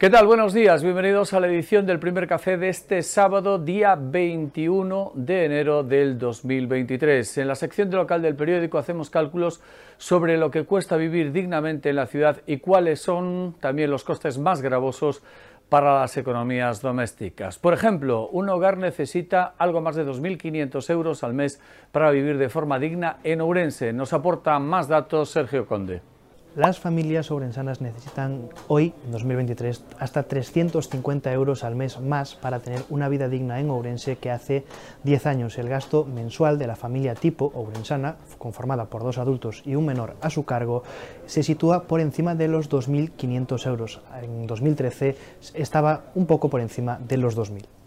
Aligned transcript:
¿Qué 0.00 0.08
tal? 0.08 0.26
Buenos 0.26 0.54
días, 0.54 0.82
bienvenidos 0.82 1.34
a 1.34 1.40
la 1.40 1.48
edición 1.48 1.84
del 1.84 1.98
primer 1.98 2.26
café 2.26 2.56
de 2.56 2.70
este 2.70 3.02
sábado, 3.02 3.58
día 3.58 3.98
21 4.00 5.12
de 5.14 5.44
enero 5.44 5.82
del 5.82 6.18
2023. 6.18 7.36
En 7.36 7.48
la 7.48 7.54
sección 7.54 7.90
de 7.90 7.98
local 7.98 8.22
del 8.22 8.34
periódico 8.34 8.78
hacemos 8.78 9.10
cálculos 9.10 9.60
sobre 9.98 10.38
lo 10.38 10.50
que 10.50 10.64
cuesta 10.64 10.96
vivir 10.96 11.32
dignamente 11.32 11.90
en 11.90 11.96
la 11.96 12.06
ciudad 12.06 12.38
y 12.46 12.60
cuáles 12.60 13.02
son 13.02 13.54
también 13.60 13.90
los 13.90 14.02
costes 14.02 14.38
más 14.38 14.62
gravosos 14.62 15.22
para 15.68 16.00
las 16.00 16.16
economías 16.16 16.80
domésticas. 16.80 17.58
Por 17.58 17.74
ejemplo, 17.74 18.26
un 18.30 18.48
hogar 18.48 18.78
necesita 18.78 19.52
algo 19.58 19.82
más 19.82 19.96
de 19.96 20.06
2.500 20.06 20.88
euros 20.88 21.22
al 21.24 21.34
mes 21.34 21.60
para 21.92 22.10
vivir 22.10 22.38
de 22.38 22.48
forma 22.48 22.78
digna 22.78 23.18
en 23.22 23.42
Ourense. 23.42 23.92
Nos 23.92 24.14
aporta 24.14 24.58
más 24.60 24.88
datos 24.88 25.28
Sergio 25.28 25.66
Conde. 25.66 26.00
Las 26.56 26.80
familias 26.80 27.30
ourensanas 27.30 27.80
necesitan 27.80 28.48
hoy, 28.66 28.92
en 29.04 29.12
2023, 29.12 29.84
hasta 30.00 30.24
350 30.24 31.32
euros 31.32 31.62
al 31.62 31.76
mes 31.76 32.00
más 32.00 32.34
para 32.34 32.58
tener 32.58 32.82
una 32.90 33.08
vida 33.08 33.28
digna 33.28 33.60
en 33.60 33.70
Ourense 33.70 34.16
que 34.16 34.32
hace 34.32 34.64
10 35.04 35.26
años. 35.26 35.58
El 35.58 35.68
gasto 35.68 36.04
mensual 36.04 36.58
de 36.58 36.66
la 36.66 36.74
familia 36.74 37.14
tipo 37.14 37.52
ourensana, 37.54 38.16
conformada 38.38 38.86
por 38.86 39.04
dos 39.04 39.18
adultos 39.18 39.62
y 39.64 39.76
un 39.76 39.86
menor 39.86 40.16
a 40.22 40.28
su 40.28 40.44
cargo, 40.44 40.82
se 41.24 41.44
sitúa 41.44 41.84
por 41.84 42.00
encima 42.00 42.34
de 42.34 42.48
los 42.48 42.68
2.500 42.68 43.66
euros. 43.68 44.00
En 44.20 44.48
2013 44.48 45.16
estaba 45.54 46.06
un 46.16 46.26
poco 46.26 46.50
por 46.50 46.60
encima 46.60 46.98
de 46.98 47.16
los 47.16 47.38
2.000. 47.38 47.79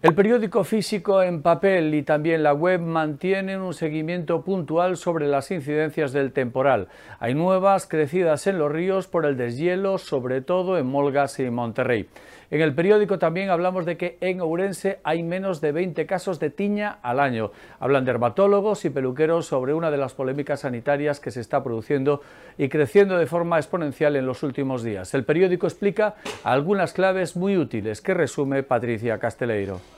El 0.00 0.14
periódico 0.14 0.62
físico 0.62 1.24
en 1.24 1.42
papel 1.42 1.92
y 1.92 2.04
también 2.04 2.44
la 2.44 2.52
web 2.54 2.80
mantienen 2.80 3.60
un 3.60 3.74
seguimiento 3.74 4.44
puntual 4.44 4.96
sobre 4.96 5.26
las 5.26 5.50
incidencias 5.50 6.12
del 6.12 6.30
temporal. 6.30 6.86
Hay 7.18 7.34
nuevas 7.34 7.88
crecidas 7.88 8.46
en 8.46 8.58
los 8.58 8.70
ríos 8.70 9.08
por 9.08 9.26
el 9.26 9.36
deshielo, 9.36 9.98
sobre 9.98 10.40
todo 10.40 10.78
en 10.78 10.86
Molgas 10.86 11.40
y 11.40 11.50
Monterrey. 11.50 12.08
En 12.50 12.62
el 12.62 12.74
periódico 12.74 13.18
también 13.18 13.50
hablamos 13.50 13.84
de 13.84 13.98
que 13.98 14.16
en 14.22 14.40
Ourense 14.40 15.00
hay 15.04 15.22
menos 15.22 15.60
de 15.60 15.72
20 15.72 16.06
casos 16.06 16.40
de 16.40 16.48
tiña 16.48 16.98
al 17.02 17.20
año. 17.20 17.50
Hablan 17.78 18.06
dermatólogos 18.06 18.86
y 18.86 18.90
peluqueros 18.90 19.46
sobre 19.46 19.74
una 19.74 19.90
de 19.90 19.98
las 19.98 20.14
polémicas 20.14 20.60
sanitarias 20.60 21.20
que 21.20 21.30
se 21.30 21.42
está 21.42 21.62
produciendo 21.62 22.22
y 22.56 22.70
creciendo 22.70 23.18
de 23.18 23.26
forma 23.26 23.58
exponencial 23.58 24.16
en 24.16 24.24
los 24.24 24.42
últimos 24.42 24.82
días. 24.82 25.12
El 25.12 25.24
periódico 25.24 25.66
explica 25.66 26.14
algunas 26.42 26.94
claves 26.94 27.36
muy 27.36 27.58
útiles 27.58 28.00
que 28.00 28.14
resume 28.14 28.62
Patricia 28.62 29.18
Casteleiro. 29.18 29.97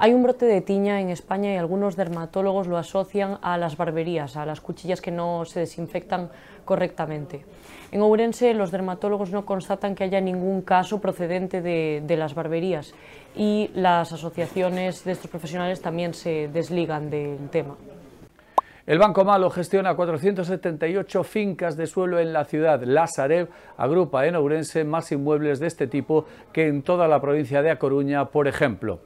Hay 0.00 0.14
un 0.14 0.22
brote 0.22 0.46
de 0.46 0.60
tiña 0.60 1.00
en 1.00 1.10
España 1.10 1.52
y 1.52 1.56
algunos 1.56 1.96
dermatólogos 1.96 2.68
lo 2.68 2.76
asocian 2.76 3.38
a 3.42 3.58
las 3.58 3.76
barberías, 3.76 4.36
a 4.36 4.46
las 4.46 4.60
cuchillas 4.60 5.00
que 5.00 5.10
no 5.10 5.44
se 5.44 5.60
desinfectan 5.60 6.30
correctamente. 6.64 7.44
En 7.90 8.02
Ourense 8.02 8.54
los 8.54 8.70
dermatólogos 8.70 9.32
no 9.32 9.44
constatan 9.44 9.96
que 9.96 10.04
haya 10.04 10.20
ningún 10.20 10.62
caso 10.62 11.00
procedente 11.00 11.62
de, 11.62 12.04
de 12.06 12.16
las 12.16 12.36
barberías 12.36 12.94
y 13.34 13.72
las 13.74 14.12
asociaciones 14.12 15.02
de 15.02 15.12
estos 15.12 15.28
profesionales 15.28 15.82
también 15.82 16.14
se 16.14 16.46
desligan 16.46 17.10
del 17.10 17.48
tema. 17.50 17.74
El 18.86 19.00
Banco 19.00 19.24
Malo 19.24 19.50
gestiona 19.50 19.96
478 19.96 21.24
fincas 21.24 21.76
de 21.76 21.88
suelo 21.88 22.20
en 22.20 22.32
la 22.32 22.44
ciudad. 22.44 22.80
La 22.84 23.08
Sareb 23.08 23.48
agrupa 23.76 24.26
en 24.26 24.36
Ourense 24.36 24.84
más 24.84 25.10
inmuebles 25.10 25.58
de 25.58 25.66
este 25.66 25.88
tipo 25.88 26.24
que 26.52 26.68
en 26.68 26.82
toda 26.82 27.08
la 27.08 27.20
provincia 27.20 27.62
de 27.62 27.70
A 27.72 27.78
Coruña, 27.80 28.26
por 28.26 28.46
ejemplo. 28.46 29.00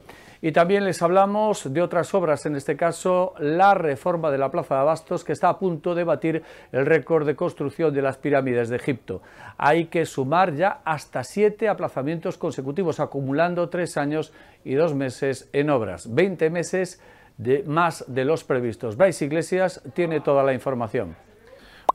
Y 0.45 0.51
también 0.51 0.83
les 0.83 1.01
hablamos 1.01 1.73
de 1.73 1.81
otras 1.81 2.13
obras, 2.13 2.45
en 2.45 2.57
este 2.57 2.75
caso 2.75 3.33
la 3.39 3.75
reforma 3.75 4.29
de 4.29 4.37
la 4.37 4.51
Plaza 4.51 4.75
de 4.75 4.81
Abastos, 4.81 5.23
que 5.23 5.31
está 5.31 5.47
a 5.47 5.57
punto 5.57 5.95
de 5.95 6.03
batir 6.03 6.43
el 6.73 6.85
récord 6.85 7.25
de 7.25 7.37
construcción 7.37 7.93
de 7.93 8.01
las 8.01 8.17
pirámides 8.17 8.67
de 8.67 8.75
Egipto. 8.75 9.21
Hay 9.57 9.85
que 9.85 10.05
sumar 10.05 10.53
ya 10.53 10.81
hasta 10.83 11.23
siete 11.23 11.69
aplazamientos 11.69 12.37
consecutivos, 12.37 12.99
acumulando 12.99 13.69
tres 13.69 13.95
años 13.95 14.33
y 14.65 14.73
dos 14.73 14.93
meses 14.93 15.49
en 15.53 15.69
obras. 15.69 16.13
Veinte 16.13 16.49
meses 16.49 17.01
de 17.37 17.63
más 17.63 18.03
de 18.13 18.25
los 18.25 18.43
previstos. 18.43 18.97
Vais 18.97 19.21
Iglesias 19.21 19.81
tiene 19.93 20.19
toda 20.19 20.43
la 20.43 20.53
información. 20.53 21.15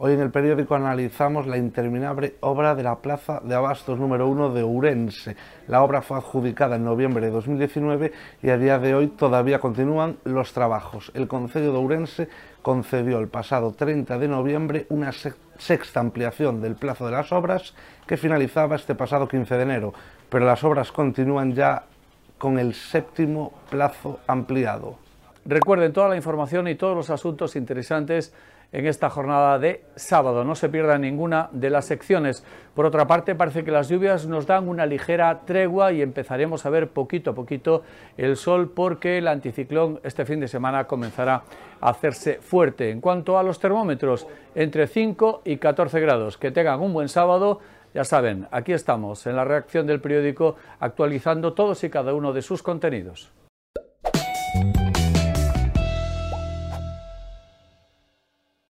Hoy 0.00 0.12
en 0.12 0.20
el 0.20 0.31
periódico 0.31 0.76
analizamos 0.76 1.48
la 1.48 1.56
interminable 1.56 2.36
obra 2.38 2.76
de 2.76 2.84
la 2.84 3.00
Plaza 3.00 3.41
de 3.42 3.56
Abastos 3.56 3.98
número 3.98 4.28
1 4.28 4.50
de 4.50 4.62
Urense. 4.62 5.34
La 5.66 5.82
obra 5.82 6.03
fue 6.03 6.19
adjudicada 6.19 6.76
en 6.76 6.84
noviembre 6.84 7.26
de 7.26 7.32
2019 7.32 8.12
y 8.41 8.50
a 8.50 8.58
día 8.58 8.78
de 8.78 8.94
hoy 8.94 9.08
todavía 9.08 9.58
continúan 9.58 10.19
los 10.22 10.53
trabajos. 10.53 11.10
El 11.14 11.26
Concejo 11.26 11.72
de 11.72 11.78
Urense 11.78 12.28
concedió 12.62 13.19
el 13.19 13.26
pasado 13.26 13.72
30 13.72 14.20
de 14.20 14.28
noviembre 14.28 14.87
una 14.91 15.10
sexta 15.10 15.98
ampliación 15.98 16.62
del 16.62 16.76
plazo 16.76 17.06
de 17.06 17.12
las 17.12 17.32
obras 17.32 17.75
que 18.06 18.16
finalizaba 18.16 18.76
este 18.76 18.94
pasado 18.94 19.26
15 19.26 19.56
de 19.56 19.62
enero, 19.62 19.94
pero 20.28 20.47
las 20.47 20.62
obras 20.62 20.92
continúan 20.92 21.54
ya 21.54 21.87
con 22.38 22.60
el 22.60 22.75
séptimo 22.75 23.53
plazo 23.69 24.20
ampliado. 24.28 24.97
Recuerden 25.44 25.92
toda 25.92 26.10
la 26.10 26.16
información 26.16 26.69
y 26.69 26.76
todos 26.76 26.94
los 26.94 27.10
asuntos 27.10 27.56
interesantes 27.56 28.32
en 28.72 28.86
esta 28.86 29.10
jornada 29.10 29.58
de 29.58 29.84
sábado. 29.96 30.44
No 30.44 30.54
se 30.54 30.68
pierda 30.68 30.98
ninguna 30.98 31.48
de 31.52 31.70
las 31.70 31.86
secciones. 31.86 32.44
Por 32.74 32.86
otra 32.86 33.06
parte, 33.06 33.34
parece 33.34 33.64
que 33.64 33.70
las 33.70 33.88
lluvias 33.88 34.26
nos 34.26 34.46
dan 34.46 34.68
una 34.68 34.86
ligera 34.86 35.40
tregua 35.44 35.92
y 35.92 36.02
empezaremos 36.02 36.66
a 36.66 36.70
ver 36.70 36.88
poquito 36.88 37.30
a 37.30 37.34
poquito 37.34 37.82
el 38.16 38.36
sol 38.36 38.70
porque 38.74 39.18
el 39.18 39.28
anticiclón 39.28 40.00
este 40.02 40.24
fin 40.24 40.40
de 40.40 40.48
semana 40.48 40.84
comenzará 40.84 41.42
a 41.80 41.90
hacerse 41.90 42.40
fuerte. 42.40 42.90
En 42.90 43.00
cuanto 43.00 43.38
a 43.38 43.42
los 43.42 43.58
termómetros, 43.58 44.26
entre 44.54 44.86
5 44.86 45.42
y 45.44 45.56
14 45.56 46.00
grados. 46.00 46.36
Que 46.36 46.50
tengan 46.50 46.80
un 46.80 46.92
buen 46.92 47.08
sábado. 47.08 47.60
Ya 47.94 48.04
saben, 48.04 48.46
aquí 48.50 48.72
estamos 48.72 49.26
en 49.26 49.34
la 49.34 49.44
reacción 49.44 49.86
del 49.86 50.00
periódico 50.00 50.56
actualizando 50.78 51.54
todos 51.54 51.82
y 51.84 51.90
cada 51.90 52.12
uno 52.12 52.34
de 52.34 52.42
sus 52.42 52.62
contenidos. 52.62 53.32